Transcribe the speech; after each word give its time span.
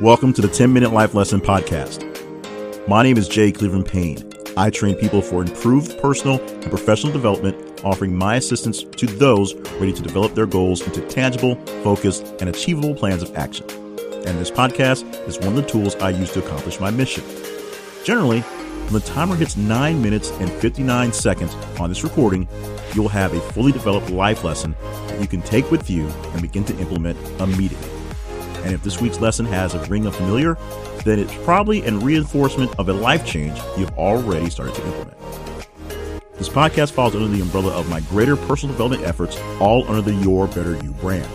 Welcome 0.00 0.32
to 0.32 0.42
the 0.42 0.48
10 0.48 0.72
Minute 0.72 0.92
Life 0.92 1.14
Lesson 1.14 1.40
Podcast. 1.40 2.02
My 2.88 3.04
name 3.04 3.16
is 3.16 3.28
Jay 3.28 3.52
Cleveland 3.52 3.86
Payne. 3.86 4.28
I 4.56 4.68
train 4.68 4.96
people 4.96 5.22
for 5.22 5.40
improved 5.40 5.96
personal 6.00 6.40
and 6.40 6.64
professional 6.64 7.12
development, 7.12 7.80
offering 7.84 8.16
my 8.16 8.34
assistance 8.34 8.82
to 8.82 9.06
those 9.06 9.54
ready 9.78 9.92
to 9.92 10.02
develop 10.02 10.34
their 10.34 10.46
goals 10.46 10.80
into 10.82 11.00
tangible, 11.02 11.54
focused, 11.84 12.26
and 12.40 12.48
achievable 12.48 12.96
plans 12.96 13.22
of 13.22 13.36
action. 13.36 13.66
And 14.26 14.36
this 14.40 14.50
podcast 14.50 15.04
is 15.28 15.38
one 15.38 15.50
of 15.50 15.54
the 15.54 15.62
tools 15.62 15.94
I 15.96 16.10
use 16.10 16.32
to 16.32 16.44
accomplish 16.44 16.80
my 16.80 16.90
mission. 16.90 17.22
Generally, 18.04 18.40
when 18.40 18.94
the 18.94 19.00
timer 19.00 19.36
hits 19.36 19.56
9 19.56 20.02
minutes 20.02 20.30
and 20.40 20.50
59 20.50 21.12
seconds 21.12 21.54
on 21.78 21.88
this 21.88 22.02
recording, 22.02 22.48
you'll 22.94 23.08
have 23.08 23.32
a 23.32 23.40
fully 23.52 23.70
developed 23.70 24.10
life 24.10 24.42
lesson 24.42 24.74
that 25.06 25.20
you 25.20 25.28
can 25.28 25.42
take 25.42 25.70
with 25.70 25.88
you 25.88 26.08
and 26.08 26.42
begin 26.42 26.64
to 26.64 26.76
implement 26.78 27.16
immediately. 27.40 28.03
And 28.64 28.72
if 28.72 28.82
this 28.82 29.00
week's 29.00 29.20
lesson 29.20 29.46
has 29.46 29.74
a 29.74 29.84
ring 29.86 30.06
of 30.06 30.16
familiar, 30.16 30.56
then 31.04 31.18
it's 31.18 31.34
probably 31.44 31.84
a 31.86 31.92
reinforcement 31.92 32.74
of 32.78 32.88
a 32.88 32.92
life 32.92 33.26
change 33.26 33.58
you've 33.76 33.96
already 33.98 34.48
started 34.48 34.74
to 34.74 34.86
implement. 34.86 35.18
This 36.38 36.48
podcast 36.48 36.92
falls 36.92 37.14
under 37.14 37.28
the 37.28 37.42
umbrella 37.42 37.72
of 37.72 37.88
my 37.88 38.00
greater 38.00 38.36
personal 38.36 38.74
development 38.74 39.06
efforts, 39.06 39.38
all 39.60 39.86
under 39.86 40.00
the 40.00 40.14
Your 40.14 40.48
Better 40.48 40.76
You 40.82 40.92
brand. 40.92 41.28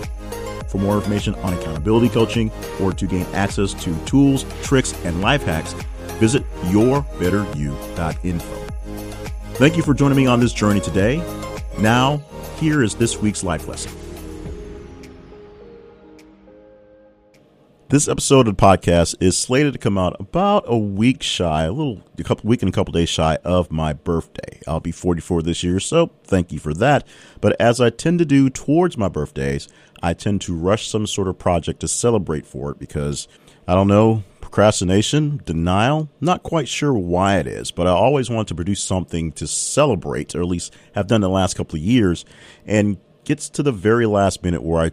For 0.68 0.78
more 0.78 0.96
information 0.96 1.36
on 1.36 1.54
accountability 1.54 2.10
coaching 2.10 2.52
or 2.82 2.94
to 2.94 3.08
gain 3.08 3.26
access 3.34 3.74
to 3.84 3.96
tools, 4.06 4.46
tricks, 4.62 4.94
and 5.06 5.22
life 5.22 5.44
hacks, 5.44 5.74
visit 6.20 6.44
yourbetteryou.info. 6.64 8.56
Thank 9.54 9.78
you 9.78 9.84
for 9.84 9.94
joining 9.94 10.18
me 10.18 10.26
on 10.26 10.40
this 10.40 10.54
journey 10.54 10.80
today. 10.80 11.24
Now, 11.80 12.22
here 12.58 12.84
is 12.84 12.96
this 12.96 13.18
week's 13.18 13.44
life 13.44 13.68
lesson. 13.68 13.92
This 17.90 18.08
episode 18.08 18.48
of 18.48 18.56
the 18.56 18.62
podcast 18.62 19.16
is 19.20 19.36
slated 19.36 19.74
to 19.74 19.80
come 19.80 19.98
out 19.98 20.16
about 20.20 20.64
a 20.68 20.78
week 20.78 21.24
shy, 21.24 21.64
a 21.64 21.72
little 21.72 22.04
a 22.20 22.24
couple 22.24 22.48
week 22.48 22.62
and 22.62 22.70
a 22.70 22.72
couple 22.72 22.92
days 22.92 23.10
shy 23.10 23.40
of 23.44 23.72
my 23.72 23.94
birthday. 23.94 24.62
I'll 24.68 24.80
be 24.80 24.92
44 24.92 25.42
this 25.42 25.64
year, 25.64 25.80
so 25.80 26.12
thank 26.24 26.52
you 26.52 26.60
for 26.60 26.72
that. 26.76 27.08
But 27.42 27.60
as 27.60 27.82
I 27.82 27.90
tend 27.90 28.20
to 28.20 28.26
do 28.26 28.48
towards 28.52 28.96
my 28.96 29.08
birthdays, 29.08 29.68
I 30.04 30.14
tend 30.14 30.42
to 30.42 30.56
rush 30.56 30.88
some 30.88 31.08
sort 31.08 31.28
of 31.28 31.40
project 31.40 31.80
to 31.80 31.88
celebrate 31.88 32.46
for 32.46 32.70
it 32.70 32.78
because 32.78 33.28
I 33.68 33.74
don't 33.74 33.88
know, 33.88 34.24
procrastination, 34.40 35.42
denial, 35.44 36.10
not 36.22 36.44
quite 36.44 36.68
sure 36.68 36.94
why 36.94 37.40
it 37.40 37.48
is, 37.48 37.72
but 37.72 37.88
I 37.88 37.92
always 37.92 38.30
want 38.30 38.50
to 38.50 38.56
produce 38.56 38.84
something 38.84 39.32
to 39.32 39.48
celebrate, 39.48 40.36
or 40.36 40.42
at 40.42 40.48
least 40.48 40.76
have 40.94 41.08
done 41.08 41.22
the 41.22 41.28
last 41.28 41.56
couple 41.56 41.78
of 41.78 41.82
years, 41.82 42.24
and 42.68 42.98
gets 43.24 43.50
to 43.50 43.64
the 43.64 43.72
very 43.72 44.06
last 44.06 44.44
minute 44.44 44.62
where 44.62 44.80
I 44.80 44.92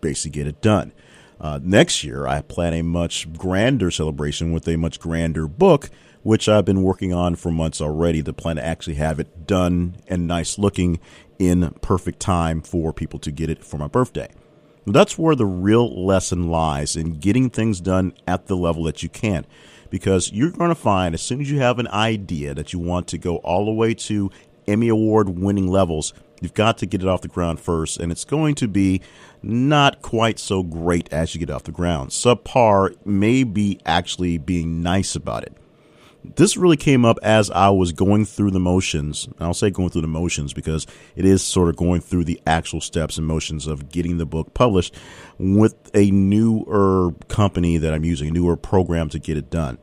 basically 0.00 0.30
get 0.30 0.46
it 0.46 0.62
done. 0.62 0.92
Uh, 1.40 1.60
next 1.62 2.02
year, 2.02 2.26
I 2.26 2.40
plan 2.42 2.74
a 2.74 2.82
much 2.82 3.32
grander 3.34 3.90
celebration 3.90 4.52
with 4.52 4.66
a 4.68 4.76
much 4.76 4.98
grander 4.98 5.46
book, 5.46 5.90
which 6.22 6.48
I've 6.48 6.64
been 6.64 6.82
working 6.82 7.12
on 7.12 7.36
for 7.36 7.52
months 7.52 7.80
already. 7.80 8.20
The 8.20 8.32
plan 8.32 8.56
to 8.56 8.64
actually 8.64 8.96
have 8.96 9.20
it 9.20 9.46
done 9.46 9.96
and 10.08 10.26
nice 10.26 10.58
looking 10.58 10.98
in 11.38 11.70
perfect 11.80 12.18
time 12.20 12.60
for 12.60 12.92
people 12.92 13.20
to 13.20 13.30
get 13.30 13.50
it 13.50 13.64
for 13.64 13.78
my 13.78 13.86
birthday. 13.86 14.28
That's 14.84 15.18
where 15.18 15.36
the 15.36 15.46
real 15.46 16.06
lesson 16.06 16.50
lies 16.50 16.96
in 16.96 17.18
getting 17.18 17.50
things 17.50 17.80
done 17.80 18.14
at 18.26 18.46
the 18.46 18.56
level 18.56 18.84
that 18.84 19.02
you 19.02 19.08
can. 19.08 19.46
Because 19.90 20.32
you're 20.32 20.50
going 20.50 20.70
to 20.70 20.74
find 20.74 21.14
as 21.14 21.22
soon 21.22 21.40
as 21.40 21.50
you 21.50 21.60
have 21.60 21.78
an 21.78 21.88
idea 21.88 22.52
that 22.54 22.72
you 22.72 22.78
want 22.78 23.06
to 23.08 23.18
go 23.18 23.36
all 23.38 23.64
the 23.64 23.72
way 23.72 23.94
to 23.94 24.30
Emmy 24.66 24.88
Award 24.88 25.30
winning 25.30 25.68
levels, 25.68 26.12
you've 26.40 26.54
got 26.54 26.78
to 26.78 26.86
get 26.86 27.02
it 27.02 27.08
off 27.08 27.22
the 27.22 27.28
ground 27.28 27.60
first. 27.60 27.98
And 27.98 28.12
it's 28.12 28.24
going 28.24 28.54
to 28.56 28.68
be 28.68 29.00
not 29.42 30.02
quite 30.02 30.38
so 30.38 30.62
great 30.62 31.12
as 31.12 31.34
you 31.34 31.38
get 31.38 31.50
off 31.50 31.64
the 31.64 31.72
ground. 31.72 32.10
Subpar 32.10 32.94
may 33.06 33.44
be 33.44 33.80
actually 33.86 34.38
being 34.38 34.82
nice 34.82 35.14
about 35.14 35.44
it. 35.44 35.56
This 36.36 36.56
really 36.56 36.76
came 36.76 37.04
up 37.04 37.18
as 37.22 37.50
I 37.50 37.70
was 37.70 37.92
going 37.92 38.24
through 38.24 38.50
the 38.50 38.60
motions. 38.60 39.28
I'll 39.38 39.54
say 39.54 39.70
going 39.70 39.90
through 39.90 40.02
the 40.02 40.08
motions 40.08 40.52
because 40.52 40.86
it 41.16 41.24
is 41.24 41.42
sort 41.42 41.68
of 41.68 41.76
going 41.76 42.00
through 42.00 42.24
the 42.24 42.40
actual 42.46 42.80
steps 42.80 43.16
and 43.18 43.26
motions 43.26 43.66
of 43.66 43.88
getting 43.88 44.18
the 44.18 44.26
book 44.26 44.52
published 44.52 44.94
with 45.38 45.76
a 45.94 46.10
newer 46.10 47.12
company 47.28 47.78
that 47.78 47.94
I'm 47.94 48.04
using, 48.04 48.28
a 48.28 48.32
newer 48.32 48.56
program 48.56 49.08
to 49.10 49.18
get 49.18 49.36
it 49.36 49.48
done 49.48 49.78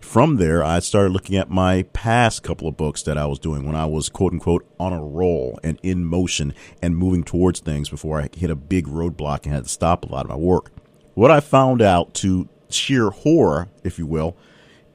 from 0.00 0.36
there, 0.36 0.64
I 0.64 0.80
started 0.80 1.12
looking 1.12 1.36
at 1.36 1.50
my 1.50 1.84
past 1.92 2.42
couple 2.42 2.66
of 2.66 2.76
books 2.76 3.02
that 3.02 3.18
I 3.18 3.26
was 3.26 3.38
doing 3.38 3.66
when 3.66 3.76
I 3.76 3.86
was 3.86 4.08
quote 4.08 4.32
unquote 4.32 4.66
on 4.78 4.92
a 4.92 5.02
roll 5.02 5.58
and 5.62 5.78
in 5.82 6.04
motion 6.04 6.54
and 6.82 6.96
moving 6.96 7.22
towards 7.22 7.60
things 7.60 7.88
before 7.88 8.20
I 8.20 8.28
hit 8.34 8.50
a 8.50 8.56
big 8.56 8.86
roadblock 8.86 9.44
and 9.44 9.54
had 9.54 9.64
to 9.64 9.70
stop 9.70 10.04
a 10.04 10.08
lot 10.08 10.24
of 10.24 10.30
my 10.30 10.36
work. 10.36 10.72
What 11.14 11.30
I 11.30 11.40
found 11.40 11.82
out 11.82 12.14
to 12.14 12.48
sheer 12.68 13.10
horror, 13.10 13.68
if 13.84 13.98
you 13.98 14.06
will, 14.06 14.36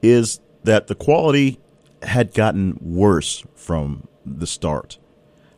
is 0.02 0.40
that 0.64 0.86
the 0.86 0.94
quality 0.94 1.60
had 2.02 2.34
gotten 2.34 2.78
worse 2.80 3.44
from 3.54 4.08
the 4.24 4.46
start. 4.46 4.98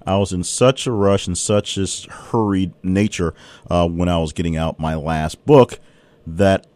I 0.06 0.16
was 0.16 0.32
in 0.32 0.44
such 0.44 0.86
a 0.86 0.92
rush 0.92 1.26
and 1.26 1.36
such 1.36 1.76
a 1.76 1.86
hurried 2.10 2.72
nature 2.82 3.34
uh, 3.70 3.86
when 3.88 4.08
I 4.08 4.18
was 4.18 4.32
getting 4.32 4.56
out 4.56 4.78
my 4.78 4.94
last 4.94 5.44
book 5.44 5.80
that 6.26 6.66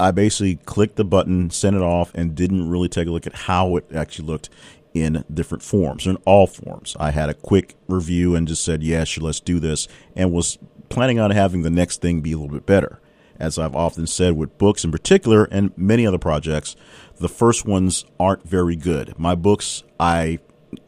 I 0.00 0.10
basically 0.10 0.56
clicked 0.56 0.96
the 0.96 1.04
button, 1.04 1.50
sent 1.50 1.76
it 1.76 1.82
off, 1.82 2.12
and 2.14 2.34
didn't 2.34 2.68
really 2.68 2.88
take 2.88 3.06
a 3.06 3.10
look 3.10 3.26
at 3.26 3.34
how 3.34 3.76
it 3.76 3.86
actually 3.94 4.26
looked 4.26 4.50
in 4.94 5.24
different 5.32 5.62
forms, 5.62 6.06
in 6.06 6.16
all 6.26 6.46
forms. 6.46 6.96
I 7.00 7.10
had 7.12 7.28
a 7.28 7.34
quick 7.34 7.76
review 7.88 8.34
and 8.34 8.46
just 8.46 8.64
said, 8.64 8.82
yeah, 8.82 9.04
sure, 9.04 9.24
let's 9.24 9.40
do 9.40 9.58
this, 9.58 9.88
and 10.14 10.32
was 10.32 10.58
planning 10.88 11.18
on 11.18 11.30
having 11.30 11.62
the 11.62 11.70
next 11.70 12.02
thing 12.02 12.20
be 12.20 12.32
a 12.32 12.36
little 12.36 12.52
bit 12.52 12.66
better. 12.66 13.00
As 13.38 13.58
I've 13.58 13.74
often 13.74 14.06
said 14.06 14.36
with 14.36 14.58
books 14.58 14.84
in 14.84 14.92
particular 14.92 15.44
and 15.44 15.76
many 15.76 16.06
other 16.06 16.18
projects, 16.18 16.76
the 17.18 17.28
first 17.28 17.66
ones 17.66 18.04
aren't 18.20 18.46
very 18.46 18.76
good. 18.76 19.18
My 19.18 19.34
books, 19.34 19.82
I 19.98 20.38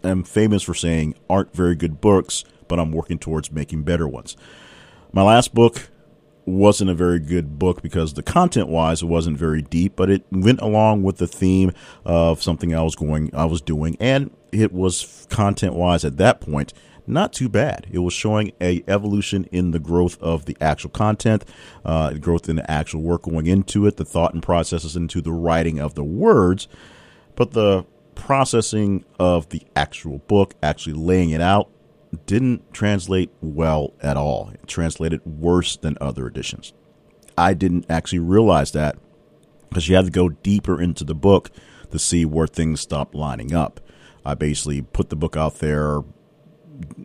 am 0.02 0.22
famous 0.22 0.62
for 0.62 0.74
saying, 0.74 1.14
aren't 1.28 1.54
very 1.54 1.74
good 1.74 2.00
books, 2.00 2.44
but 2.68 2.78
I'm 2.78 2.92
working 2.92 3.18
towards 3.18 3.50
making 3.50 3.82
better 3.82 4.06
ones. 4.06 4.36
My 5.12 5.22
last 5.22 5.54
book, 5.54 5.88
wasn't 6.46 6.90
a 6.90 6.94
very 6.94 7.18
good 7.18 7.58
book 7.58 7.82
because 7.82 8.14
the 8.14 8.22
content 8.22 8.68
wise 8.68 9.02
it 9.02 9.06
wasn't 9.06 9.36
very 9.36 9.62
deep, 9.62 9.96
but 9.96 10.10
it 10.10 10.24
went 10.30 10.60
along 10.60 11.02
with 11.02 11.18
the 11.18 11.26
theme 11.26 11.72
of 12.04 12.42
something 12.42 12.74
I 12.74 12.82
was 12.82 12.94
going 12.94 13.34
I 13.34 13.44
was 13.46 13.60
doing 13.60 13.96
and 14.00 14.30
it 14.52 14.72
was 14.72 15.26
content 15.30 15.74
wise 15.74 16.04
at 16.04 16.16
that 16.18 16.40
point 16.40 16.72
not 17.06 17.32
too 17.32 17.48
bad. 17.48 17.86
It 17.90 17.98
was 17.98 18.14
showing 18.14 18.52
a 18.60 18.82
evolution 18.88 19.44
in 19.52 19.72
the 19.72 19.78
growth 19.78 20.20
of 20.22 20.46
the 20.46 20.56
actual 20.60 20.90
content, 20.90 21.44
uh, 21.84 22.14
growth 22.14 22.48
in 22.48 22.56
the 22.56 22.70
actual 22.70 23.02
work 23.02 23.22
going 23.22 23.46
into 23.46 23.86
it, 23.86 23.96
the 23.96 24.04
thought 24.04 24.34
and 24.34 24.42
processes 24.42 24.96
into 24.96 25.20
the 25.20 25.32
writing 25.32 25.78
of 25.78 25.94
the 25.94 26.04
words, 26.04 26.68
but 27.36 27.52
the 27.52 27.84
processing 28.14 29.04
of 29.18 29.48
the 29.50 29.62
actual 29.76 30.18
book, 30.18 30.54
actually 30.62 30.94
laying 30.94 31.30
it 31.30 31.40
out, 31.40 31.68
didn't 32.26 32.72
translate 32.72 33.30
well 33.40 33.94
at 34.02 34.16
all. 34.16 34.50
It 34.54 34.66
translated 34.66 35.20
worse 35.24 35.76
than 35.76 35.96
other 36.00 36.26
editions. 36.26 36.72
I 37.36 37.54
didn't 37.54 37.86
actually 37.88 38.20
realize 38.20 38.72
that 38.72 38.96
because 39.68 39.88
you 39.88 39.96
had 39.96 40.04
to 40.06 40.10
go 40.10 40.28
deeper 40.28 40.80
into 40.80 41.04
the 41.04 41.14
book 41.14 41.50
to 41.90 41.98
see 41.98 42.24
where 42.24 42.46
things 42.46 42.80
stopped 42.80 43.14
lining 43.14 43.54
up. 43.54 43.80
I 44.24 44.34
basically 44.34 44.82
put 44.82 45.10
the 45.10 45.16
book 45.16 45.36
out 45.36 45.56
there, 45.58 46.02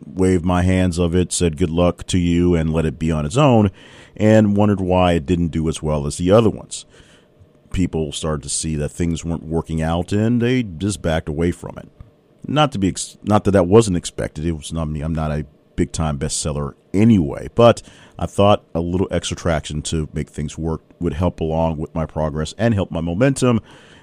waved 0.06 0.44
my 0.44 0.62
hands 0.62 0.98
of 0.98 1.14
it, 1.14 1.32
said 1.32 1.56
good 1.56 1.70
luck 1.70 2.06
to 2.08 2.18
you, 2.18 2.54
and 2.54 2.72
let 2.72 2.86
it 2.86 2.98
be 2.98 3.10
on 3.10 3.26
its 3.26 3.36
own, 3.36 3.70
and 4.16 4.56
wondered 4.56 4.80
why 4.80 5.12
it 5.12 5.26
didn't 5.26 5.48
do 5.48 5.68
as 5.68 5.82
well 5.82 6.06
as 6.06 6.16
the 6.16 6.30
other 6.30 6.50
ones. 6.50 6.86
People 7.72 8.12
started 8.12 8.42
to 8.44 8.48
see 8.48 8.76
that 8.76 8.88
things 8.90 9.24
weren't 9.24 9.44
working 9.44 9.82
out, 9.82 10.12
and 10.12 10.40
they 10.40 10.62
just 10.62 11.02
backed 11.02 11.28
away 11.28 11.50
from 11.50 11.76
it 11.78 11.88
not 12.50 12.72
to 12.72 12.78
be 12.78 12.88
ex- 12.88 13.16
not 13.22 13.44
that 13.44 13.52
that 13.52 13.66
wasn't 13.66 13.96
expected. 13.96 14.44
It 14.44 14.52
was 14.52 14.72
not 14.72 14.88
me. 14.88 15.00
I'm 15.00 15.14
not 15.14 15.30
a 15.30 15.46
big 15.76 15.92
time 15.92 16.18
bestseller 16.18 16.74
anyway, 16.92 17.48
but 17.54 17.80
I 18.18 18.26
thought 18.26 18.64
a 18.74 18.80
little 18.80 19.08
extra 19.10 19.36
traction 19.36 19.80
to 19.82 20.08
make 20.12 20.28
things 20.28 20.58
work 20.58 20.82
would 20.98 21.14
help 21.14 21.40
along 21.40 21.78
with 21.78 21.94
my 21.94 22.04
progress 22.04 22.54
and 22.58 22.74
help 22.74 22.90
my 22.90 23.00
momentum. 23.00 23.60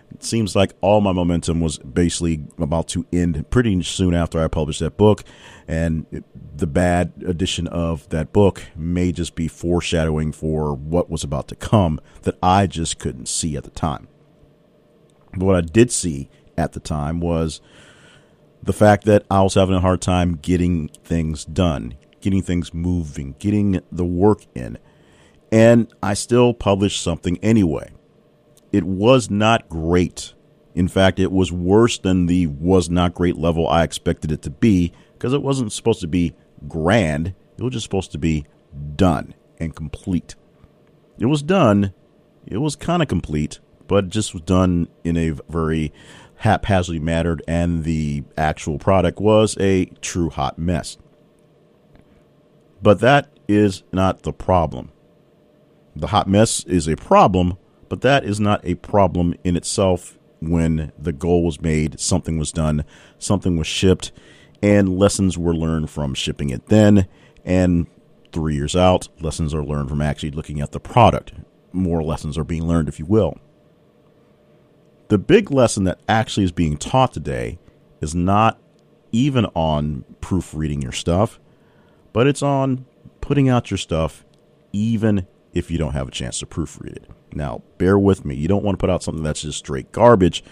It 0.10 0.24
seems 0.24 0.56
like 0.56 0.72
all 0.80 1.01
my 1.01 1.12
momentum 1.12 1.60
was 1.60 1.77
basically 1.80 2.45
about 2.57 2.88
to 2.89 3.06
end 3.12 3.50
pretty 3.50 3.83
soon 3.83 4.13
after 4.13 4.42
I 4.42 4.48
published 4.48 4.80
that 4.80 4.95
book, 4.95 5.25
and 5.68 6.24
the 6.56 6.66
bad 6.66 7.12
edition 7.27 7.68
of 7.68 8.07
that 8.10 8.31
book 8.31 8.63
may 8.75 9.12
just 9.12 9.36
be 9.36 9.50
foreshadowing 9.50 10.31
for 10.31 10.74
what 10.74 11.10
was 11.10 11.25
about 11.25 11.50
to 11.50 11.56
come 11.56 12.00
that 12.22 12.38
I 12.42 12.68
just 12.68 13.00
couldn't 13.00 13.27
see 13.27 13.57
at 13.57 13.66
the 13.66 13.69
time. 13.69 14.07
But 15.33 15.45
what 15.45 15.57
I 15.57 15.62
did 15.62 15.92
see 15.92 16.30
at 16.57 16.72
the 16.72 16.80
time 16.80 17.19
was 17.19 17.60
the 18.63 18.74
fact 18.74 19.06
that 19.06 19.25
I 19.30 19.42
was 19.42 19.54
having 19.54 19.75
a 19.75 19.81
hard 19.81 20.01
time 20.01 20.36
getting 20.36 20.89
things 21.04 21.45
done, 21.45 21.95
getting 22.21 22.42
things 22.42 22.74
moving, 22.74 23.36
getting 23.39 23.81
the 23.92 24.06
work 24.06 24.42
in. 24.56 24.77
And 25.51 25.88
I 26.04 26.13
still 26.13 26.54
published 26.54 27.01
something 27.01 27.38
anyway. 27.42 27.92
It 28.71 28.83
was 28.83 29.30
not 29.30 29.69
great. 29.69 30.33
In 30.75 30.88
fact, 30.88 31.19
it 31.19 31.31
was 31.31 31.51
worse 31.51 31.98
than 31.98 32.25
the 32.25 32.48
was 32.48 32.89
not 32.89 33.13
great 33.13 33.38
level 33.38 33.68
I 33.68 33.83
expected 33.83 34.31
it 34.31 34.42
to 34.44 34.50
be 34.50 34.92
because 35.13 35.33
it 35.33 35.42
wasn't 35.42 35.71
supposed 35.71 36.01
to 36.01 36.07
be 36.07 36.36
grand. 36.68 37.33
It 37.57 37.63
was 37.63 37.74
just 37.74 37.83
supposed 37.86 38.12
to 38.12 38.18
be 38.18 38.45
done 38.95 39.33
and 39.60 39.75
complete. 39.75 40.36
It 41.18 41.25
was 41.25 41.42
done. 41.42 41.94
It 42.45 42.57
was 42.57 42.75
kind 42.75 43.01
of 43.01 43.07
complete, 43.07 43.60
but 43.88 44.10
just 44.10 44.33
was 44.33 44.44
done 44.44 44.88
in 45.03 45.18
a 45.18 45.31
very 45.50 45.92
haphazardly 46.38 47.00
mattered, 47.00 47.42
and 47.48 47.84
the 47.84 48.24
actual 48.38 48.78
product 48.78 49.19
was 49.19 49.57
a 49.60 49.86
true 50.01 50.30
hot 50.30 50.57
mess. 50.57 50.98
But 52.81 53.00
that 53.00 53.30
is 53.48 53.84
not 53.92 54.24
the 54.24 54.34
problem. 54.34 54.92
The 55.95 56.07
hot 56.07 56.28
mess 56.28 56.63
is 56.66 56.88
a 56.88 56.95
problem, 56.95 57.57
but 57.89 58.01
that 58.01 58.24
is 58.24 58.39
not 58.39 58.63
a 58.63 58.75
problem 58.75 59.34
in 59.44 59.56
itself 59.56 60.18
when 60.39 60.92
the 60.98 61.13
goal 61.13 61.44
was 61.44 61.60
made, 61.62 62.00
something 62.00 62.38
was 62.38 62.51
done, 62.51 62.86
something 63.18 63.57
was 63.57 63.66
shipped, 63.66 64.12
and 64.62 64.98
lessons 64.98 65.38
were 65.38 65.56
learned 65.56 65.89
from 65.89 66.13
shipping 66.13 66.50
it 66.50 66.68
then. 66.68 67.07
And 67.44 67.88
three 68.31 68.56
years 68.56 68.75
out, 68.75 69.07
lessons 69.19 69.54
are 69.54 69.63
learned 69.63 69.89
from 69.89 70.01
actually 70.01 70.31
looking 70.31 70.62
at 70.62 70.72
the 70.72 70.80
product. 70.80 71.34
More 71.72 72.04
lessons 72.04 72.38
are 72.38 72.44
being 72.44 72.68
learned, 72.68 72.89
if 72.89 73.00
you 73.00 73.06
will. 73.06 73.39
The 75.09 75.18
big 75.18 75.51
lesson 75.51 75.86
that 75.86 76.00
actually 76.09 76.44
is 76.44 76.51
being 76.51 76.77
taught 76.77 77.13
today 77.13 77.59
is 78.01 78.13
not 78.13 78.59
even 79.12 79.45
on 79.56 80.04
proofreading 80.19 80.81
your 80.81 80.92
stuff, 80.92 81.39
but 82.12 82.27
it's 82.27 82.44
on 82.44 82.86
putting 83.21 83.48
out 83.48 83.71
your 83.71 83.77
stuff 83.77 84.25
even 84.74 85.25
if 85.54 85.71
you 85.71 85.77
don't 85.77 85.94
have 85.94 86.09
a 86.09 86.12
chance 86.12 86.39
to 86.39 86.45
proofread 86.45 86.98
it. 86.98 87.09
Now, 87.33 87.62
bear 87.77 87.98
with 87.98 88.25
me. 88.25 88.36
You 88.36 88.50
don't 88.50 88.63
want 88.63 88.77
to 88.77 88.81
put 88.81 88.89
out 88.89 89.01
something 89.01 89.24
that's 89.24 89.42
just 89.42 89.59
straight 89.59 89.92
garbage, 89.94 90.44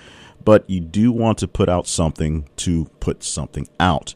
but 0.44 0.70
you 0.70 0.80
do 0.80 1.12
want 1.12 1.38
to 1.40 1.48
put 1.48 1.68
out 1.68 1.86
something 1.86 2.48
to 2.58 2.86
put 3.02 3.24
something 3.24 3.68
out. 3.80 4.16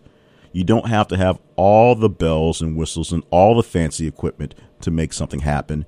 You 0.54 0.64
don't 0.64 0.88
have 0.88 1.08
to 1.10 1.18
have 1.18 1.40
all 1.58 1.96
the 1.96 2.10
bells 2.10 2.62
and 2.62 2.78
whistles 2.78 3.12
and 3.12 3.24
all 3.30 3.56
the 3.56 3.64
fancy 3.64 4.08
equipment 4.08 4.56
to 4.82 4.90
make 4.90 5.12
something 5.12 5.42
happen. 5.42 5.86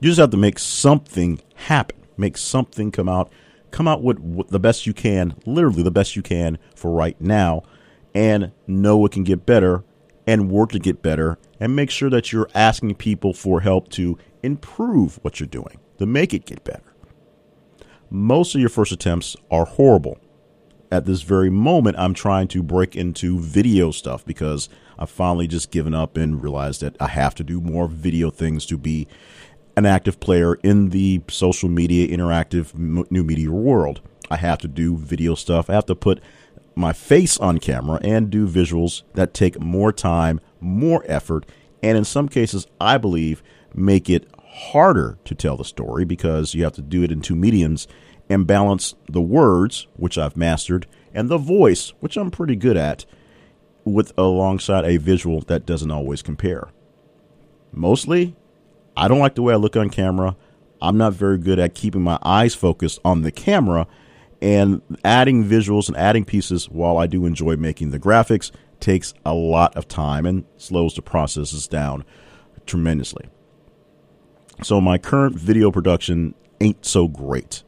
You 0.00 0.10
just 0.10 0.20
have 0.20 0.30
to 0.30 0.36
make 0.36 0.58
something 0.58 1.40
happen, 1.54 1.96
make 2.16 2.36
something 2.36 2.92
come 2.92 3.08
out, 3.08 3.32
come 3.70 3.88
out 3.88 4.02
with 4.02 4.48
the 4.48 4.60
best 4.60 4.86
you 4.86 4.94
can, 4.94 5.34
literally 5.46 5.82
the 5.82 5.90
best 5.90 6.16
you 6.16 6.22
can 6.22 6.58
for 6.74 6.90
right 6.90 7.20
now, 7.20 7.62
and 8.14 8.52
know 8.66 9.04
it 9.04 9.12
can 9.12 9.24
get 9.24 9.46
better 9.46 9.84
and 10.26 10.50
work 10.50 10.72
to 10.72 10.78
get 10.78 11.02
better 11.02 11.38
and 11.60 11.74
make 11.74 11.90
sure 11.90 12.10
that 12.10 12.32
you're 12.32 12.48
asking 12.54 12.94
people 12.94 13.32
for 13.32 13.60
help 13.60 13.88
to 13.90 14.18
improve 14.42 15.18
what 15.22 15.40
you're 15.40 15.46
doing, 15.46 15.78
to 15.98 16.06
make 16.06 16.34
it 16.34 16.46
get 16.46 16.64
better. 16.64 16.82
Most 18.10 18.54
of 18.54 18.60
your 18.60 18.70
first 18.70 18.92
attempts 18.92 19.36
are 19.50 19.64
horrible. 19.64 20.18
At 20.90 21.04
this 21.04 21.20
very 21.20 21.50
moment, 21.50 21.98
I'm 21.98 22.14
trying 22.14 22.48
to 22.48 22.62
break 22.62 22.96
into 22.96 23.38
video 23.38 23.90
stuff 23.90 24.24
because 24.24 24.70
I've 24.98 25.10
finally 25.10 25.46
just 25.46 25.70
given 25.70 25.94
up 25.94 26.16
and 26.16 26.42
realized 26.42 26.80
that 26.80 26.96
I 26.98 27.08
have 27.08 27.34
to 27.36 27.44
do 27.44 27.60
more 27.60 27.86
video 27.86 28.30
things 28.30 28.64
to 28.66 28.78
be 28.78 29.06
an 29.78 29.86
active 29.86 30.18
player 30.18 30.54
in 30.56 30.88
the 30.88 31.22
social 31.28 31.68
media, 31.68 32.08
interactive 32.08 32.74
new 32.76 33.22
media 33.22 33.50
world. 33.50 34.00
I 34.28 34.36
have 34.36 34.58
to 34.58 34.68
do 34.68 34.96
video 34.96 35.36
stuff. 35.36 35.70
I 35.70 35.74
have 35.74 35.86
to 35.86 35.94
put 35.94 36.20
my 36.74 36.92
face 36.92 37.38
on 37.38 37.58
camera 37.58 38.00
and 38.02 38.28
do 38.28 38.48
visuals 38.48 39.02
that 39.14 39.32
take 39.32 39.60
more 39.60 39.92
time, 39.92 40.40
more 40.60 41.04
effort, 41.06 41.46
and 41.80 41.96
in 41.96 42.04
some 42.04 42.28
cases, 42.28 42.66
I 42.80 42.98
believe, 42.98 43.40
make 43.72 44.10
it 44.10 44.28
harder 44.42 45.18
to 45.24 45.34
tell 45.36 45.56
the 45.56 45.64
story 45.64 46.04
because 46.04 46.54
you 46.54 46.64
have 46.64 46.72
to 46.74 46.82
do 46.82 47.04
it 47.04 47.12
in 47.12 47.20
two 47.20 47.36
mediums 47.36 47.86
and 48.28 48.48
balance 48.48 48.96
the 49.08 49.22
words, 49.22 49.86
which 49.96 50.18
I've 50.18 50.36
mastered, 50.36 50.88
and 51.14 51.28
the 51.28 51.38
voice, 51.38 51.90
which 52.00 52.16
I'm 52.16 52.32
pretty 52.32 52.56
good 52.56 52.76
at, 52.76 53.04
with 53.84 54.12
alongside 54.18 54.84
a 54.84 54.96
visual 54.96 55.40
that 55.42 55.66
doesn't 55.66 55.92
always 55.92 56.20
compare. 56.20 56.68
Mostly, 57.72 58.34
I 58.98 59.06
don't 59.06 59.20
like 59.20 59.36
the 59.36 59.42
way 59.42 59.54
I 59.54 59.56
look 59.56 59.76
on 59.76 59.90
camera. 59.90 60.36
I'm 60.82 60.98
not 60.98 61.12
very 61.12 61.38
good 61.38 61.60
at 61.60 61.76
keeping 61.76 62.02
my 62.02 62.18
eyes 62.24 62.56
focused 62.56 62.98
on 63.04 63.22
the 63.22 63.30
camera 63.30 63.86
and 64.42 64.82
adding 65.04 65.44
visuals 65.44 65.86
and 65.86 65.96
adding 65.96 66.24
pieces 66.24 66.68
while 66.68 66.98
I 66.98 67.06
do 67.06 67.24
enjoy 67.24 67.56
making 67.56 67.92
the 67.92 68.00
graphics 68.00 68.50
takes 68.80 69.14
a 69.24 69.32
lot 69.34 69.76
of 69.76 69.86
time 69.86 70.26
and 70.26 70.44
slows 70.56 70.94
the 70.94 71.02
processes 71.02 71.68
down 71.68 72.04
tremendously. 72.66 73.26
So 74.64 74.80
my 74.80 74.98
current 74.98 75.36
video 75.36 75.70
production 75.70 76.34
ain't 76.60 76.84
so 76.84 77.06
great. 77.06 77.62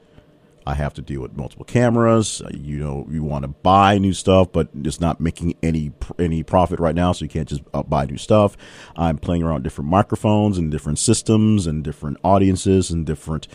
I 0.67 0.75
have 0.75 0.95
to 0.95 1.03
deal 1.03 1.23
with 1.23 1.37
multiple 1.37 1.65
cameras. 1.65 2.43
Uh, 2.43 2.51
you 2.53 2.79
know, 2.79 3.07
you 3.11 3.23
want 3.23 3.43
to 3.43 3.49
buy 3.49 3.99
new 3.99 4.13
stuff, 4.13 4.53
but 4.53 4.69
it's 4.75 5.01
not 5.01 5.21
making 5.21 5.57
any 5.63 5.93
any 6.19 6.43
profit 6.43 6.81
right 6.81 6.95
now, 6.95 7.13
so 7.13 7.25
you 7.25 7.29
can't 7.29 7.49
just 7.49 7.63
uh, 7.73 7.83
buy 7.83 8.05
new 8.07 8.19
stuff. 8.19 8.57
I'm 8.97 9.19
playing 9.19 9.43
around 9.43 9.63
different 9.63 9.91
microphones 9.91 10.59
and 10.59 10.71
different 10.71 10.99
systems 10.99 11.67
and 11.67 11.83
different 11.83 12.19
audiences 12.23 12.91
and 12.91 13.07
different. 13.07 13.49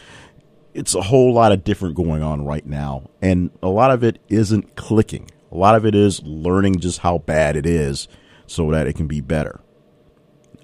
It's 0.73 0.95
a 0.95 1.03
whole 1.03 1.33
lot 1.33 1.51
of 1.51 1.63
different 1.63 1.95
going 1.95 2.21
on 2.21 2.43
right 2.43 2.65
now, 2.65 3.09
and 3.21 3.51
a 3.61 3.69
lot 3.69 3.91
of 3.91 4.03
it 4.03 4.19
isn't 4.27 4.75
clicking. 4.75 5.29
A 5.51 5.55
lot 5.55 5.75
of 5.75 5.85
it 5.85 5.95
is 5.95 6.21
learning 6.23 6.79
just 6.79 6.99
how 6.99 7.19
bad 7.19 7.55
it 7.55 7.65
is, 7.65 8.07
so 8.47 8.71
that 8.71 8.87
it 8.87 8.93
can 8.93 9.07
be 9.07 9.21
better. 9.21 9.61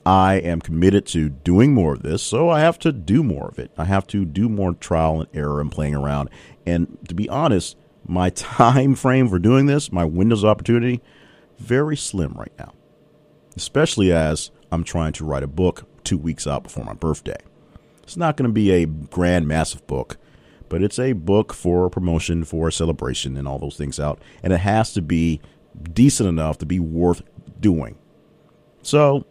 I 0.06 0.36
am 0.36 0.62
committed 0.62 1.06
to 1.08 1.30
doing 1.30 1.74
more 1.74 1.94
of 1.94 2.02
this, 2.02 2.24
so 2.24 2.50
I 2.50 2.62
have 2.62 2.80
to 2.80 2.92
do 2.92 3.24
more 3.24 3.48
of 3.48 3.60
it. 3.60 3.72
I 3.78 3.86
have 3.86 4.08
to 4.08 4.26
do 4.26 4.50
more 4.50 4.74
trial 4.74 5.22
and 5.22 5.30
error 5.34 5.62
and 5.62 5.72
playing 5.72 5.96
around. 5.96 6.30
And 6.66 6.98
to 7.08 7.14
be 7.14 7.30
honest, 7.30 7.78
my 8.06 8.30
time 8.36 8.96
frame 8.96 9.30
for 9.30 9.40
doing 9.40 9.68
this, 9.68 9.92
my 9.92 10.06
windows 10.06 10.44
opportunity, 10.44 11.02
very 11.60 11.96
slim 11.96 12.34
right 12.34 12.54
now. 12.58 12.74
Especially 13.56 14.12
as 14.12 14.50
I'm 14.72 14.84
trying 14.84 15.14
to 15.14 15.26
write 15.26 15.44
a 15.44 15.48
book 15.48 15.84
two 16.04 16.18
weeks 16.18 16.48
out 16.48 16.64
before 16.64 16.84
my 16.84 16.94
birthday. 16.94 17.38
It's 18.02 18.18
not 18.18 18.38
going 18.38 18.50
to 18.50 18.54
be 18.54 18.72
a 18.72 18.86
grand, 18.86 19.48
massive 19.48 19.86
book, 19.88 20.18
but 20.68 20.82
it's 20.82 20.98
a 20.98 21.14
book 21.14 21.54
for 21.54 21.90
promotion, 21.90 22.44
for 22.44 22.72
celebration, 22.72 23.38
and 23.38 23.48
all 23.48 23.60
those 23.60 23.78
things 23.78 24.00
out. 24.00 24.20
And 24.42 24.52
it 24.52 24.60
has 24.62 24.94
to 24.94 25.02
be 25.02 25.42
decent 25.94 26.28
enough 26.28 26.58
to 26.60 26.66
be 26.66 26.80
worth 26.80 27.22
doing. 27.60 27.98
So 28.82 29.26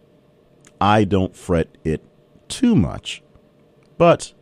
I 0.81 1.05
don't 1.05 1.37
fret 1.37 1.69
it 1.85 2.03
too 2.49 2.75
much, 2.75 3.23
but 3.99 4.33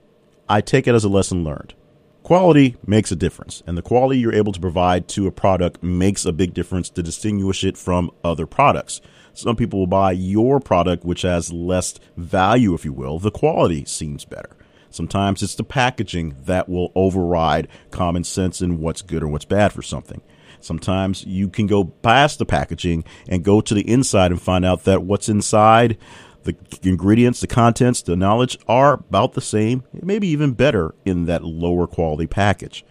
I 0.49 0.61
take 0.61 0.87
it 0.87 0.95
as 0.95 1.05
a 1.05 1.09
lesson 1.09 1.45
learned. 1.45 1.75
Quality 2.23 2.77
makes 2.87 3.11
a 3.11 3.17
difference, 3.17 3.63
and 3.67 3.77
the 3.77 3.83
quality 3.83 4.21
you're 4.21 4.35
able 4.35 4.53
to 4.53 4.61
provide 4.61 5.09
to 5.09 5.27
a 5.27 5.33
product 5.33 5.83
makes 5.83 6.27
a 6.27 6.33
big 6.33 6.53
difference 6.53 6.91
to 6.91 7.03
distinguish 7.03 7.65
it 7.65 7.79
from 7.79 8.11
other 8.23 8.47
products. 8.47 9.01
Some 9.33 9.57
people 9.57 9.79
will 9.79 9.87
buy 9.87 10.13
your 10.13 10.61
product, 10.61 11.05
which 11.05 11.23
has 11.23 11.53
less 11.53 11.95
value, 12.17 12.75
if 12.75 12.85
you 12.85 12.93
will. 12.93 13.19
The 13.19 13.31
quality 13.31 13.85
seems 13.87 14.25
better. 14.25 14.57
Sometimes 14.91 15.43
it's 15.43 15.55
the 15.55 15.65
packaging 15.65 16.37
that 16.45 16.69
will 16.69 16.93
override 16.95 17.69
common 17.91 18.25
sense 18.25 18.61
in 18.61 18.79
what's 18.79 19.03
good 19.03 19.23
or 19.23 19.29
what's 19.29 19.45
bad 19.45 19.73
for 19.73 19.83
something. 19.83 20.21
Sometimes 20.61 21.25
you 21.25 21.49
can 21.49 21.67
go 21.67 21.85
past 21.85 22.39
the 22.39 22.47
packaging 22.47 23.05
and 23.29 23.45
go 23.45 23.61
to 23.61 23.75
the 23.75 23.89
inside 23.89 24.33
and 24.33 24.43
find 24.43 24.65
out 24.65 24.85
that 24.85 25.03
what's 25.03 25.29
inside 25.29 25.97
the 26.45 26.57
ingredients, 26.83 27.41
the 27.41 27.47
contents, 27.47 28.03
the 28.03 28.17
knowledge 28.17 28.59
are 28.69 28.95
about 28.95 29.35
the 29.35 29.41
same, 29.41 29.83
maybe 29.93 30.29
even 30.29 30.53
better 30.53 30.95
in 31.05 31.27
that 31.27 31.45
lower 31.45 31.87
quality 31.87 32.27
package. 32.27 32.85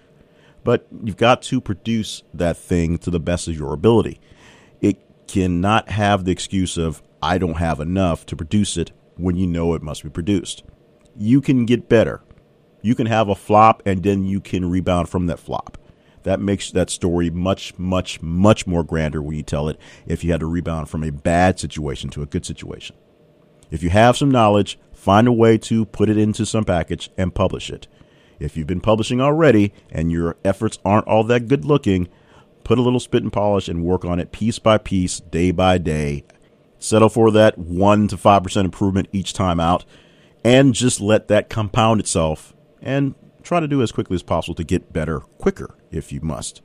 But 0.64 0.88
you've 1.04 1.18
got 1.18 1.42
to 1.44 1.62
produce 1.62 2.24
that 2.34 2.58
thing 2.58 2.98
to 3.00 3.10
the 3.10 3.20
best 3.20 3.48
of 3.48 3.56
your 3.56 3.74
ability. 3.74 4.20
It 4.82 5.00
cannot 5.28 5.90
have 5.90 6.26
the 6.26 6.32
excuse 6.32 6.78
of, 6.78 7.02
I 7.22 7.38
don't 7.38 7.58
have 7.58 7.80
enough 7.80 8.26
to 8.28 8.36
produce 8.36 8.78
it 8.78 8.92
when 9.16 9.36
you 9.38 9.48
know 9.48 9.74
it 9.74 9.82
must 9.82 10.04
be 10.04 10.10
produced. 10.10 10.64
You 11.16 11.42
can 11.42 11.66
get 11.66 11.90
better. 11.90 12.22
You 12.82 12.96
can 12.96 13.08
have 13.08 13.30
a 13.30 13.36
flop 13.36 13.82
and 13.86 14.04
then 14.04 14.26
you 14.26 14.40
can 14.40 14.70
rebound 14.70 15.10
from 15.10 15.28
that 15.28 15.40
flop. 15.40 15.78
That 16.24 16.40
makes 16.42 16.72
that 16.72 16.90
story 16.90 17.30
much, 17.30 17.80
much, 17.80 18.22
much 18.22 18.68
more 18.68 18.84
grander 18.84 19.22
when 19.22 19.38
you 19.38 19.44
tell 19.44 19.70
it 19.70 19.80
if 20.06 20.24
you 20.24 20.32
had 20.32 20.42
to 20.42 20.46
rebound 20.46 20.90
from 20.90 21.04
a 21.04 21.12
bad 21.12 21.60
situation 21.60 22.10
to 22.12 22.22
a 22.22 22.26
good 22.26 22.46
situation. 22.46 22.96
If 23.70 23.84
you 23.84 23.90
have 23.90 24.18
some 24.18 24.32
knowledge, 24.32 24.80
find 24.94 25.28
a 25.28 25.32
way 25.32 25.58
to 25.60 25.86
put 25.86 26.10
it 26.10 26.18
into 26.18 26.46
some 26.46 26.64
package 26.64 27.10
and 27.18 27.36
publish 27.36 27.70
it. 27.70 27.88
If 28.40 28.56
you've 28.56 28.68
been 28.68 28.82
publishing 28.82 29.20
already 29.20 29.74
and 29.92 30.12
your 30.12 30.38
efforts 30.46 30.80
aren't 30.86 31.08
all 31.08 31.24
that 31.26 31.48
good 31.48 31.66
looking, 31.66 32.08
put 32.64 32.78
a 32.78 32.82
little 32.82 33.00
spit 33.00 33.24
and 33.24 33.34
polish 33.34 33.68
and 33.68 33.84
work 33.84 34.06
on 34.06 34.20
it 34.20 34.32
piece 34.32 34.60
by 34.60 34.78
piece, 34.78 35.20
day 35.20 35.52
by 35.52 35.78
day. 35.78 36.24
Settle 36.80 37.10
for 37.10 37.32
that 37.32 37.58
1 37.58 38.08
to 38.10 38.18
5% 38.18 38.66
improvement 38.66 39.10
each 39.12 39.34
time 39.34 39.60
out 39.60 39.86
and 40.44 40.74
just 40.74 41.02
let 41.02 41.28
that 41.28 41.50
compound 41.50 42.00
itself 42.00 42.54
and 42.82 43.16
try 43.42 43.60
to 43.60 43.68
do 43.68 43.82
as 43.82 43.92
quickly 43.92 44.16
as 44.16 44.24
possible 44.24 44.56
to 44.56 44.64
get 44.64 44.94
better 44.94 45.20
quicker 45.20 45.76
if 45.92 46.12
you 46.12 46.22
must. 46.22 46.62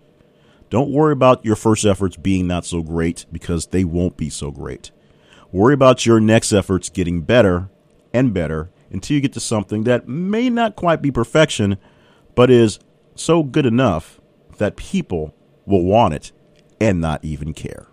Don't 0.69 0.91
worry 0.91 1.13
about 1.13 1.45
your 1.45 1.57
first 1.57 1.85
efforts 1.85 2.17
being 2.17 2.47
not 2.47 2.65
so 2.65 2.83
great 2.83 3.27
because 3.31 3.67
they 3.67 3.85
won't 3.85 4.17
be 4.17 4.31
so 4.31 4.51
great. 4.51 4.91
Worry 5.53 5.75
about 5.75 6.07
your 6.07 6.19
next 6.19 6.51
efforts 6.51 6.89
getting 6.89 7.21
better 7.21 7.69
and 8.15 8.33
better 8.33 8.71
until 8.91 9.17
you 9.17 9.21
get 9.21 9.35
to 9.35 9.41
something 9.41 9.85
that 9.85 10.09
may 10.09 10.49
not 10.49 10.77
quite 10.77 11.03
be 11.03 11.11
perfection, 11.11 11.77
but 12.35 12.51
is 12.51 12.79
so 13.15 13.43
good 13.43 13.67
enough 13.67 14.19
that 14.57 14.77
people 14.77 15.35
will 15.67 15.85
want 15.85 16.15
it 16.15 16.33
and 16.81 17.03
not 17.03 17.23
even 17.23 17.53
care. 17.53 17.87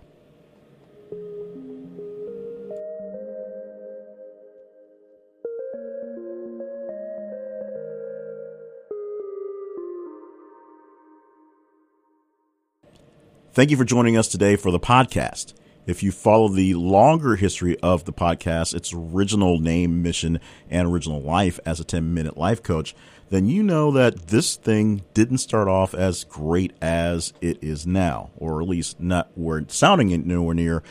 Thank 13.52 13.70
you 13.72 13.76
for 13.76 13.84
joining 13.84 14.16
us 14.16 14.30
today 14.30 14.56
for 14.56 14.72
the 14.72 14.80
podcast. 14.80 15.54
If 15.90 16.04
you 16.04 16.12
follow 16.12 16.50
the 16.50 16.76
longer 16.76 17.36
history 17.36 17.76
of 17.80 18.06
the 18.06 18.14
podcast, 18.14 18.76
its 18.76 18.94
original 18.94 19.60
name, 19.60 20.04
mission, 20.04 20.40
and 20.70 20.88
original 20.88 21.20
life 21.20 21.60
as 21.66 21.80
a 21.80 21.84
10 21.84 22.14
minute 22.14 22.38
life 22.38 22.62
coach, 22.62 22.96
then 23.32 23.48
you 23.48 23.64
know 23.64 23.90
that 23.94 24.28
this 24.28 24.56
thing 24.56 25.02
didn't 25.16 25.40
start 25.40 25.68
off 25.68 25.96
as 25.96 26.26
great 26.26 26.74
as 26.80 27.34
it 27.42 27.58
is 27.64 27.88
now, 27.88 28.30
or 28.38 28.62
at 28.62 28.68
least 28.68 29.00
not 29.00 29.32
where 29.34 29.58
it's 29.58 29.76
sounding 29.76 30.28
nowhere 30.28 30.54
near 30.54 30.84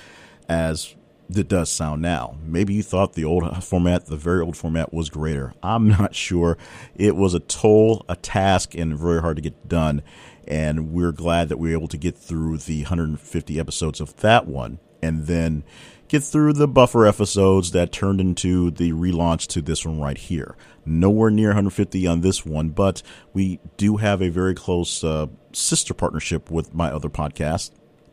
as 0.49 0.97
it 1.33 1.47
does 1.47 1.71
sound 1.71 2.03
now. 2.03 2.37
Maybe 2.45 2.75
you 2.75 2.83
thought 2.83 3.13
the 3.13 3.25
old 3.25 3.63
format, 3.63 4.07
the 4.07 4.17
very 4.17 4.41
old 4.41 4.57
format, 4.57 4.93
was 4.93 5.11
greater. 5.11 5.55
I'm 5.63 5.87
not 5.87 6.17
sure. 6.17 6.59
It 6.97 7.15
was 7.15 7.35
a 7.35 7.41
toll, 7.41 8.05
a 8.09 8.17
task, 8.17 8.75
and 8.75 8.99
very 8.99 9.21
hard 9.21 9.37
to 9.37 9.43
get 9.43 9.69
done. 9.69 10.03
And 10.49 10.91
we're 10.91 11.13
glad 11.13 11.51
that 11.51 11.59
we 11.59 11.69
were 11.69 11.77
able 11.77 11.89
to 11.89 11.99
get 11.99 12.19
through 12.19 12.57
the 12.57 12.83
150 12.83 13.61
episodes 13.61 14.01
of 14.01 14.17
that 14.17 14.49
one 14.49 14.81
and 15.03 15.27
then 15.27 15.65
get 16.09 16.25
through 16.25 16.55
the 16.55 16.69
buffer 16.69 17.07
episodes 17.07 17.71
that 17.73 17.93
turned 17.93 18.21
into 18.21 18.71
the 18.71 18.93
relaunch 18.93 19.47
to 19.49 19.63
this 19.63 19.85
one 19.85 20.01
right 20.01 20.19
here. 20.19 20.57
Nowhere 20.85 21.31
near 21.31 21.49
150 21.49 22.07
on 22.07 22.23
this 22.23 22.45
one, 22.45 22.71
but 22.71 23.03
we 23.33 23.61
do 23.77 23.99
have 23.99 24.23
a 24.23 24.31
very 24.31 24.55
close 24.55 25.05
uh, 25.05 25.27
sister 25.53 25.95
partnership 25.95 26.51
with 26.51 26.75
my 26.75 26.91
other 26.91 27.11
podcast. 27.11 27.73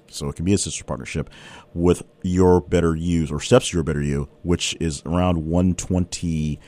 So 0.10 0.30
it 0.30 0.36
can 0.36 0.46
be 0.46 0.54
a 0.54 0.58
sister 0.58 0.84
partnership 0.84 1.30
with 1.74 2.04
Your 2.22 2.62
Better 2.62 2.96
Use 2.96 3.32
or 3.32 3.40
Steps 3.40 3.74
Your 3.74 3.84
Better 3.84 4.02
You, 4.02 4.30
which 4.44 4.76
is 4.80 5.02
around 5.06 5.46
120 5.46 6.60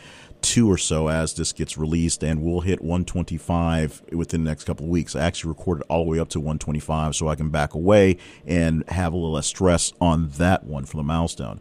two 0.41 0.69
or 0.69 0.77
so 0.77 1.07
as 1.07 1.33
this 1.33 1.53
gets 1.53 1.77
released, 1.77 2.23
and 2.23 2.41
we'll 2.41 2.61
hit 2.61 2.81
125 2.81 4.03
within 4.11 4.43
the 4.43 4.49
next 4.49 4.63
couple 4.65 4.85
of 4.85 4.91
weeks. 4.91 5.15
I 5.15 5.21
actually 5.21 5.49
recorded 5.49 5.83
all 5.89 6.05
the 6.05 6.11
way 6.11 6.19
up 6.19 6.29
to 6.29 6.39
125 6.39 7.15
so 7.15 7.27
I 7.27 7.35
can 7.35 7.49
back 7.49 7.73
away 7.73 8.17
and 8.45 8.87
have 8.89 9.13
a 9.13 9.15
little 9.15 9.33
less 9.33 9.47
stress 9.47 9.93
on 9.99 10.29
that 10.37 10.63
one 10.63 10.85
for 10.85 10.97
the 10.97 11.03
milestone. 11.03 11.59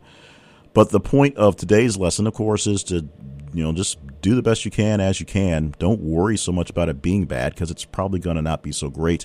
But 0.75 0.91
the 0.91 1.01
point 1.01 1.37
of 1.37 1.57
today's 1.57 1.97
lesson, 1.97 2.27
of 2.27 2.35
course, 2.35 2.67
is 2.67 2.85
to 2.85 3.09
you 3.55 3.63
know 3.63 3.73
just 3.73 3.99
do 4.21 4.35
the 4.35 4.43
best 4.43 4.65
you 4.65 4.71
can 4.71 5.01
as 5.01 5.21
you 5.21 5.27
can. 5.27 5.75
Don't 5.79 6.01
worry 6.01 6.37
so 6.37 6.53
much 6.53 6.69
about 6.69 6.89
it 6.89 7.01
being 7.01 7.25
bad 7.25 7.55
because 7.55 7.71
it's 7.71 7.85
probably 7.85 8.19
going 8.19 8.37
to 8.37 8.43
not 8.43 8.63
be 8.63 8.73
so 8.73 8.91
great. 8.91 9.25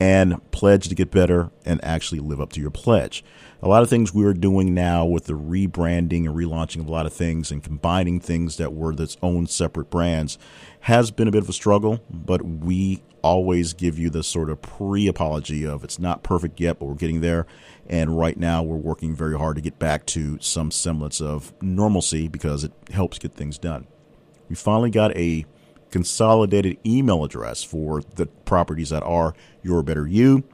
And 0.00 0.40
pledge 0.60 0.88
to 0.88 0.94
get 0.94 1.10
better 1.10 1.50
and 1.64 1.82
actually 1.84 2.20
live 2.20 2.40
up 2.40 2.52
to 2.52 2.60
your 2.60 2.70
pledge 2.70 3.24
a 3.62 3.68
lot 3.68 3.82
of 3.82 3.90
things 3.90 4.14
we 4.14 4.24
are 4.24 4.32
doing 4.32 4.72
now 4.72 5.04
with 5.04 5.26
the 5.26 5.34
rebranding 5.34 6.26
and 6.26 6.34
relaunching 6.34 6.80
of 6.80 6.88
a 6.88 6.90
lot 6.90 7.04
of 7.04 7.12
things 7.12 7.50
and 7.50 7.62
combining 7.62 8.18
things 8.18 8.56
that 8.56 8.72
were 8.72 8.92
its 8.92 9.16
own 9.22 9.46
separate 9.46 9.90
brands 9.90 10.38
has 10.80 11.10
been 11.10 11.28
a 11.28 11.30
bit 11.30 11.42
of 11.42 11.48
a 11.48 11.52
struggle, 11.52 12.00
but 12.10 12.42
we 12.42 13.02
always 13.22 13.74
give 13.74 13.98
you 13.98 14.08
the 14.08 14.22
sort 14.22 14.48
of 14.48 14.62
pre 14.62 15.06
apology 15.06 15.66
of 15.66 15.84
it's 15.84 15.98
not 15.98 16.22
perfect 16.22 16.58
yet, 16.58 16.78
but 16.78 16.86
we're 16.86 16.94
getting 16.94 17.20
there. 17.20 17.46
And 17.86 18.16
right 18.16 18.36
now, 18.36 18.62
we're 18.62 18.76
working 18.76 19.14
very 19.14 19.36
hard 19.36 19.56
to 19.56 19.62
get 19.62 19.78
back 19.78 20.06
to 20.06 20.38
some 20.40 20.70
semblance 20.70 21.20
of 21.20 21.52
normalcy 21.60 22.28
because 22.28 22.64
it 22.64 22.72
helps 22.90 23.18
get 23.18 23.32
things 23.32 23.58
done. 23.58 23.86
We 24.48 24.56
finally 24.56 24.90
got 24.90 25.14
a 25.16 25.44
consolidated 25.90 26.78
email 26.84 27.24
address 27.24 27.62
for 27.62 28.02
the 28.16 28.26
properties 28.26 28.90
that 28.90 29.02
are 29.02 29.34
Your 29.62 29.82
Better 29.82 30.06
You. 30.06 30.44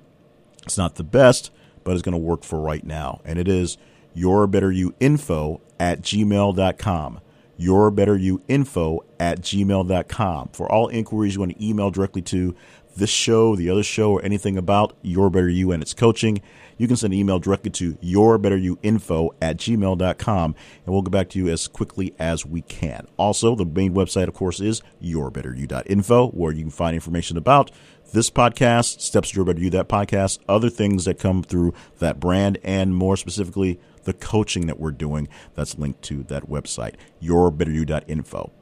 It's 0.65 0.79
not 0.79 0.97
the 0.97 1.05
best, 1.05 1.51
but 1.85 1.93
it's 1.93 2.03
going 2.03 2.13
to 2.13 2.19
work 2.19 2.43
for 2.43 2.61
right 2.61 2.85
now. 2.85 3.21
And 3.25 3.39
it 3.39 3.49
is 3.49 3.79
your 4.15 4.47
better 4.47 4.73
you 4.73 4.95
info 4.99 5.61
at 5.79 6.01
gmail.com. 6.03 7.21
Your 7.59 7.91
better 7.91 8.17
you 8.17 8.43
info 8.49 9.05
at 9.21 9.41
gmail.com. 9.41 10.49
For 10.53 10.71
all 10.71 10.89
inquiries 10.89 11.35
you 11.35 11.41
want 11.41 11.57
to 11.57 11.65
email 11.65 11.91
directly 11.91 12.23
to 12.23 12.55
this 12.97 13.11
show, 13.11 13.57
the 13.57 13.71
other 13.71 13.83
show, 13.83 14.13
or 14.13 14.25
anything 14.25 14.57
about 14.57 14.97
Your 15.03 15.31
Better 15.31 15.49
You 15.49 15.71
and 15.71 15.83
its 15.83 15.95
coaching, 15.95 16.41
you 16.79 16.87
can 16.87 16.97
send 16.97 17.13
an 17.13 17.19
email 17.19 17.39
directly 17.39 17.71
to 17.73 17.95
yourbetteryouinfo 17.95 19.31
at 19.41 19.57
gmail.com, 19.57 20.55
and 20.85 20.93
we'll 20.93 21.03
get 21.03 21.11
back 21.11 21.29
to 21.31 21.39
you 21.39 21.49
as 21.49 21.69
quickly 21.69 22.15
as 22.19 22.45
we 22.45 22.63
can. 22.63 23.07
Also, 23.17 23.55
the 23.55 23.65
main 23.65 23.95
website, 23.95 24.29
of 24.29 24.35
course, 24.35 24.61
is 24.61 24.83
yourbetteryou.info, 25.03 26.29
where 26.29 26.53
you 26.53 26.63
can 26.63 26.71
find 26.71 26.95
information 26.95 27.37
about 27.37 27.71
this 28.13 28.31
podcast, 28.31 29.01
Steps 29.01 29.31
to 29.31 29.37
Your 29.37 29.45
Better 29.45 29.61
You, 29.61 29.71
that 29.71 29.89
podcast, 29.89 30.39
other 30.49 30.71
things 30.71 31.05
that 31.07 31.19
come 31.19 31.43
through 31.43 31.75
that 31.99 32.21
brand, 32.21 32.59
and 32.63 32.95
more 32.95 33.17
specifically, 33.17 33.81
the 34.05 34.13
coaching 34.13 34.67
that 34.67 34.79
we're 34.79 34.93
doing 34.93 35.29
that's 35.55 35.77
linked 35.77 36.03
to 36.03 36.23
that 36.25 36.49
website, 36.49 36.95
yourbetteryou.info. 37.21 38.53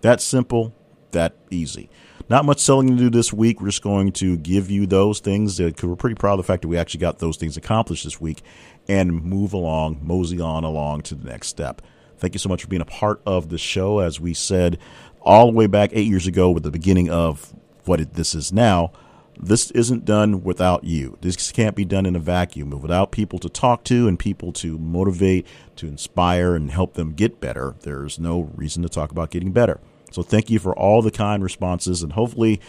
That 0.00 0.20
simple, 0.20 0.74
that 1.12 1.34
easy. 1.50 1.90
Not 2.26 2.46
much 2.46 2.60
selling 2.60 2.88
to 2.88 2.96
do 2.96 3.10
this 3.10 3.34
week. 3.34 3.60
We're 3.60 3.68
just 3.68 3.82
going 3.82 4.12
to 4.12 4.38
give 4.38 4.70
you 4.70 4.86
those 4.86 5.20
things 5.20 5.58
because 5.58 5.84
we're 5.84 5.94
pretty 5.94 6.14
proud 6.14 6.32
of 6.32 6.38
the 6.38 6.44
fact 6.44 6.62
that 6.62 6.68
we 6.68 6.78
actually 6.78 7.00
got 7.00 7.18
those 7.18 7.36
things 7.36 7.58
accomplished 7.58 8.04
this 8.04 8.18
week 8.18 8.42
and 8.88 9.22
move 9.22 9.52
along, 9.52 9.98
mosey 10.02 10.40
on 10.40 10.64
along 10.64 11.02
to 11.02 11.14
the 11.14 11.28
next 11.28 11.48
step. 11.48 11.82
Thank 12.16 12.34
you 12.34 12.38
so 12.38 12.48
much 12.48 12.62
for 12.62 12.68
being 12.68 12.80
a 12.80 12.86
part 12.86 13.20
of 13.26 13.50
the 13.50 13.58
show. 13.58 13.98
As 13.98 14.20
we 14.20 14.32
said 14.32 14.78
all 15.20 15.48
the 15.50 15.52
way 15.52 15.66
back 15.66 15.90
eight 15.92 16.08
years 16.08 16.26
ago 16.26 16.50
with 16.50 16.62
the 16.62 16.70
beginning 16.70 17.10
of 17.10 17.52
what 17.84 18.00
it, 18.00 18.14
this 18.14 18.34
is 18.34 18.54
now, 18.54 18.90
this 19.38 19.70
isn't 19.72 20.06
done 20.06 20.42
without 20.42 20.84
you. 20.84 21.18
This 21.20 21.52
can't 21.52 21.76
be 21.76 21.84
done 21.84 22.06
in 22.06 22.16
a 22.16 22.20
vacuum. 22.20 22.70
Without 22.70 23.12
people 23.12 23.38
to 23.40 23.50
talk 23.50 23.84
to 23.84 24.08
and 24.08 24.18
people 24.18 24.50
to 24.54 24.78
motivate, 24.78 25.46
to 25.76 25.86
inspire, 25.86 26.54
and 26.54 26.70
help 26.70 26.94
them 26.94 27.12
get 27.12 27.40
better, 27.40 27.74
there's 27.80 28.18
no 28.18 28.50
reason 28.54 28.82
to 28.82 28.88
talk 28.88 29.10
about 29.10 29.30
getting 29.30 29.52
better. 29.52 29.78
So 30.14 30.22
thank 30.22 30.48
you 30.48 30.60
for 30.60 30.78
all 30.78 31.02
the 31.02 31.10
kind 31.10 31.42
responses, 31.42 32.04
and 32.04 32.12
hopefully, 32.12 32.60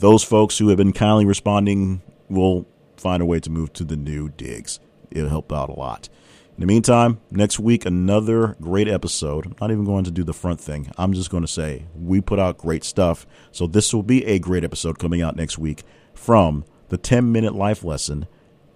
those 0.00 0.24
folks 0.24 0.58
who 0.58 0.68
have 0.70 0.76
been 0.76 0.92
kindly 0.92 1.24
responding 1.24 2.02
will 2.28 2.66
find 2.96 3.22
a 3.22 3.26
way 3.26 3.38
to 3.38 3.48
move 3.48 3.72
to 3.74 3.84
the 3.84 3.96
new 3.96 4.28
digs. 4.28 4.80
It'll 5.08 5.28
help 5.28 5.52
out 5.52 5.68
a 5.68 5.74
lot. 5.74 6.08
In 6.56 6.62
the 6.62 6.66
meantime, 6.66 7.20
next 7.30 7.60
week, 7.60 7.86
another 7.86 8.56
great 8.60 8.88
episode. 8.88 9.46
I'm 9.46 9.54
not 9.60 9.70
even 9.70 9.84
going 9.84 10.02
to 10.02 10.10
do 10.10 10.24
the 10.24 10.34
front 10.34 10.60
thing. 10.60 10.90
I'm 10.98 11.12
just 11.12 11.30
going 11.30 11.44
to 11.44 11.48
say 11.48 11.86
we 11.94 12.20
put 12.20 12.40
out 12.40 12.58
great 12.58 12.82
stuff. 12.82 13.24
So 13.52 13.68
this 13.68 13.94
will 13.94 14.02
be 14.02 14.26
a 14.26 14.40
great 14.40 14.64
episode 14.64 14.98
coming 14.98 15.22
out 15.22 15.36
next 15.36 15.58
week 15.58 15.84
from 16.12 16.64
the 16.88 16.98
10 16.98 17.30
minute 17.30 17.54
life 17.54 17.84
lesson 17.84 18.26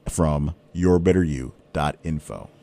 from 0.08 0.54
yourbetteryou.info. 0.72 2.53